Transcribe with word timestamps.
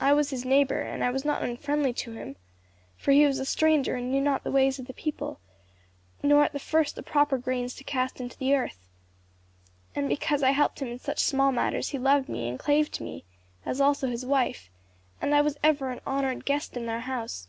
I 0.00 0.12
was 0.14 0.30
his 0.30 0.44
neighbor 0.44 0.80
and 0.80 1.04
I 1.04 1.12
was 1.12 1.24
not 1.24 1.44
unfriendly 1.44 1.92
to 1.92 2.10
him, 2.10 2.34
for 2.96 3.12
he 3.12 3.24
was 3.24 3.38
a 3.38 3.44
stranger 3.44 3.94
and 3.94 4.10
knew 4.10 4.20
not 4.20 4.42
the 4.42 4.50
ways 4.50 4.80
of 4.80 4.88
the 4.88 4.92
people, 4.92 5.38
nor 6.24 6.42
at 6.42 6.52
the 6.52 6.58
first 6.58 6.96
the 6.96 7.04
proper 7.04 7.38
grains 7.38 7.76
to 7.76 7.84
cast 7.84 8.20
into 8.20 8.36
the 8.36 8.52
earth. 8.56 8.88
And 9.94 10.08
because 10.08 10.42
I 10.42 10.50
helped 10.50 10.82
him 10.82 10.88
in 10.88 10.98
such 10.98 11.20
small 11.20 11.52
matters 11.52 11.90
he 11.90 12.00
loved 12.00 12.28
me 12.28 12.48
and 12.48 12.58
clave 12.58 12.90
to 12.90 13.04
me, 13.04 13.24
as 13.64 13.80
also 13.80 14.08
his 14.08 14.26
wife; 14.26 14.70
and 15.22 15.36
I 15.36 15.40
was 15.40 15.56
ever 15.62 15.92
an 15.92 16.00
honored 16.04 16.44
guest 16.44 16.76
in 16.76 16.86
their 16.86 17.02
house. 17.02 17.46